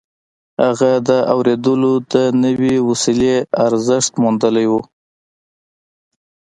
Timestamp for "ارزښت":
3.65-4.11